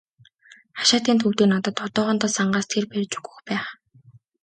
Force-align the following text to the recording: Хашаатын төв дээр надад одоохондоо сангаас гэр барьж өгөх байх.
Хашаатын 0.77 1.17
төв 1.21 1.31
дээр 1.37 1.49
надад 1.51 1.77
одоохондоо 1.87 2.29
сангаас 2.37 2.67
гэр 2.73 2.85
барьж 2.91 3.11
өгөх 3.19 3.37
байх. 3.47 3.65